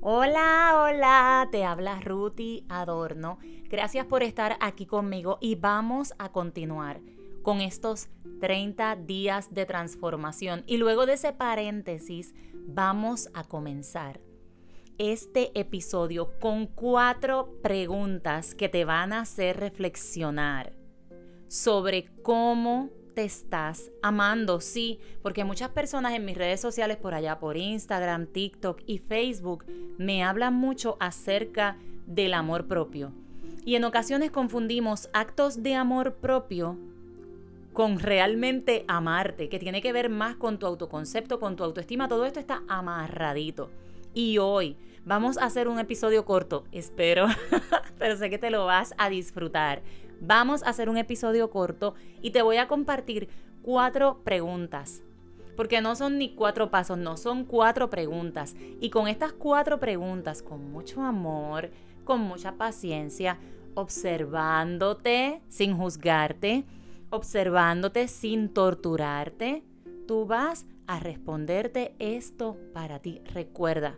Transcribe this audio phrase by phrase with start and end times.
[0.00, 3.38] Hola, hola, te habla Ruti Adorno.
[3.64, 7.00] Gracias por estar aquí conmigo y vamos a continuar
[7.42, 8.06] con estos
[8.40, 10.62] 30 días de transformación.
[10.68, 14.20] Y luego de ese paréntesis, vamos a comenzar
[14.98, 20.74] este episodio con cuatro preguntas que te van a hacer reflexionar
[21.48, 27.40] sobre cómo te estás amando, sí, porque muchas personas en mis redes sociales por allá,
[27.40, 29.64] por Instagram, TikTok y Facebook,
[29.98, 31.76] me hablan mucho acerca
[32.06, 33.10] del amor propio.
[33.64, 36.78] Y en ocasiones confundimos actos de amor propio
[37.72, 42.24] con realmente amarte, que tiene que ver más con tu autoconcepto, con tu autoestima, todo
[42.24, 43.68] esto está amarradito.
[44.14, 47.26] Y hoy vamos a hacer un episodio corto, espero,
[47.98, 49.82] pero sé que te lo vas a disfrutar.
[50.20, 53.28] Vamos a hacer un episodio corto y te voy a compartir
[53.62, 55.02] cuatro preguntas.
[55.56, 58.54] Porque no son ni cuatro pasos, no, son cuatro preguntas.
[58.80, 61.70] Y con estas cuatro preguntas, con mucho amor,
[62.04, 63.38] con mucha paciencia,
[63.74, 66.64] observándote sin juzgarte,
[67.10, 69.64] observándote sin torturarte,
[70.06, 73.20] tú vas a responderte esto para ti.
[73.32, 73.96] Recuerda,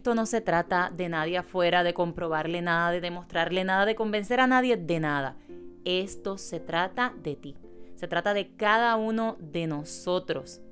[0.00, 4.40] esto no se trata de nadie afuera, de comprobarle nada, de demostrarle nada, de convencer
[4.40, 5.36] a nadie de nada.
[5.84, 7.54] Esto se trata de ti.
[7.96, 10.62] Se trata de cada uno de nosotros.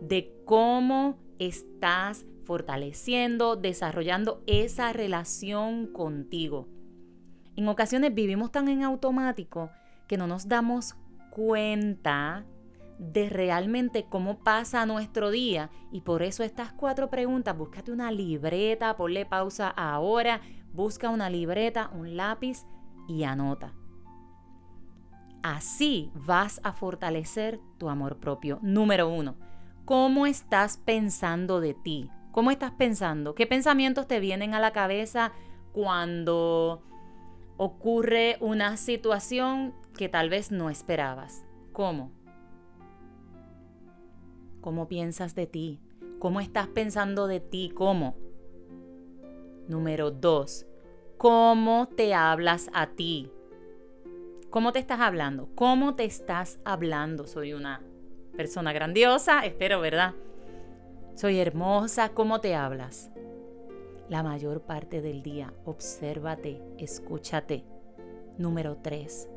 [0.00, 6.66] De cómo estás fortaleciendo, desarrollando esa relación contigo.
[7.56, 9.68] En ocasiones vivimos tan en automático
[10.08, 10.94] que no nos damos
[11.28, 12.46] cuenta
[12.98, 15.70] de realmente cómo pasa nuestro día.
[15.90, 20.40] Y por eso estas cuatro preguntas, búscate una libreta, ponle pausa ahora,
[20.72, 22.64] busca una libreta, un lápiz
[23.08, 23.72] y anota.
[25.42, 28.58] Así vas a fortalecer tu amor propio.
[28.62, 29.36] Número uno,
[29.84, 32.10] ¿cómo estás pensando de ti?
[32.32, 33.34] ¿Cómo estás pensando?
[33.34, 35.32] ¿Qué pensamientos te vienen a la cabeza
[35.72, 36.82] cuando
[37.56, 41.46] ocurre una situación que tal vez no esperabas?
[41.72, 42.15] ¿Cómo?
[44.66, 45.78] ¿Cómo piensas de ti?
[46.18, 47.70] ¿Cómo estás pensando de ti?
[47.72, 48.16] ¿Cómo?
[49.68, 50.66] Número dos,
[51.18, 53.30] ¿cómo te hablas a ti?
[54.50, 55.48] ¿Cómo te estás hablando?
[55.54, 57.28] ¿Cómo te estás hablando?
[57.28, 57.80] Soy una
[58.36, 60.14] persona grandiosa, espero, ¿verdad?
[61.14, 63.12] Soy hermosa, ¿cómo te hablas?
[64.08, 67.62] La mayor parte del día, obsérvate, escúchate.
[68.36, 69.28] Número tres,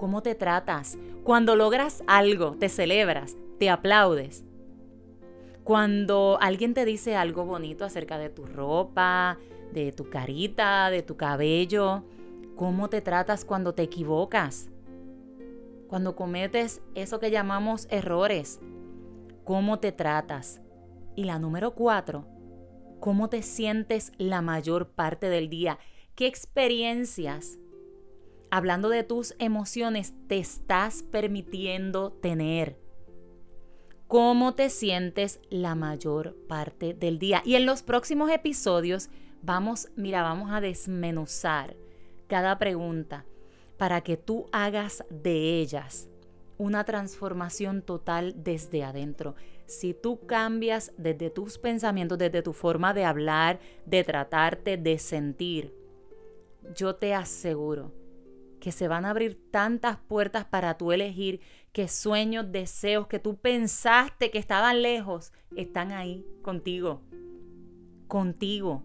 [0.00, 0.96] ¿cómo te tratas?
[1.24, 4.46] Cuando logras algo, te celebras, te aplaudes.
[5.62, 9.38] Cuando alguien te dice algo bonito acerca de tu ropa,
[9.74, 12.02] de tu carita, de tu cabello,
[12.56, 14.70] cómo te tratas cuando te equivocas,
[15.86, 18.58] cuando cometes eso que llamamos errores,
[19.44, 20.62] cómo te tratas.
[21.14, 22.26] Y la número cuatro,
[23.00, 25.78] cómo te sientes la mayor parte del día,
[26.14, 27.58] qué experiencias,
[28.50, 32.78] hablando de tus emociones, te estás permitiendo tener
[34.08, 37.42] cómo te sientes la mayor parte del día.
[37.44, 39.08] Y en los próximos episodios
[39.40, 41.76] vamos, mira, vamos a desmenuzar
[42.26, 43.24] cada pregunta
[43.78, 46.08] para que tú hagas de ellas
[46.58, 49.34] una transformación total desde adentro.
[49.66, 55.72] Si tú cambias desde tus pensamientos, desde tu forma de hablar, de tratarte, de sentir,
[56.74, 57.99] yo te aseguro
[58.60, 61.40] que se van a abrir tantas puertas para tú elegir
[61.72, 67.02] que sueños, deseos que tú pensaste que estaban lejos, están ahí contigo.
[68.06, 68.82] Contigo.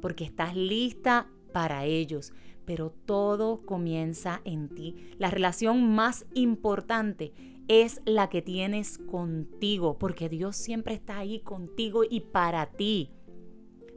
[0.00, 2.32] Porque estás lista para ellos.
[2.64, 5.12] Pero todo comienza en ti.
[5.18, 7.32] La relación más importante
[7.68, 9.98] es la que tienes contigo.
[9.98, 13.12] Porque Dios siempre está ahí contigo y para ti.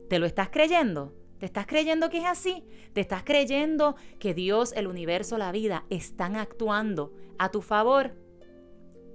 [0.09, 1.14] ¿Te lo estás creyendo?
[1.45, 2.63] ¿Te estás creyendo que es así?
[2.94, 8.16] ¿Te estás creyendo que Dios, el universo, la vida están actuando a tu favor?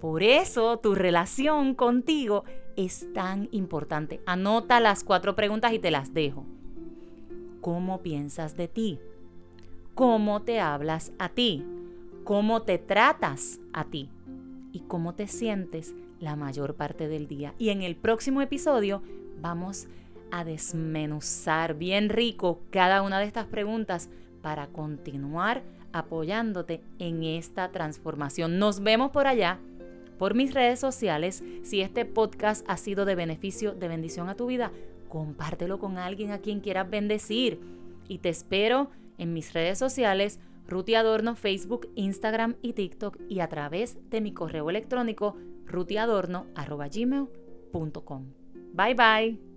[0.00, 2.44] Por eso tu relación contigo
[2.76, 4.20] es tan importante.
[4.26, 6.46] Anota las cuatro preguntas y te las dejo.
[7.60, 9.00] ¿Cómo piensas de ti?
[9.96, 11.64] ¿Cómo te hablas a ti?
[12.22, 14.08] ¿Cómo te tratas a ti?
[14.70, 17.54] ¿Y cómo te sientes la mayor parte del día?
[17.58, 19.02] Y en el próximo episodio
[19.40, 19.88] vamos
[20.32, 24.08] a desmenuzar bien rico cada una de estas preguntas
[24.42, 25.62] para continuar
[25.92, 28.58] apoyándote en esta transformación.
[28.58, 29.58] Nos vemos por allá
[30.18, 31.42] por mis redes sociales.
[31.62, 34.70] Si este podcast ha sido de beneficio, de bendición a tu vida,
[35.08, 37.58] compártelo con alguien a quien quieras bendecir.
[38.06, 43.48] Y te espero en mis redes sociales, Ruti Adorno, Facebook, Instagram y TikTok y a
[43.48, 45.36] través de mi correo electrónico
[45.66, 48.26] rutiadorno.gmail.com.
[48.72, 49.49] Bye bye.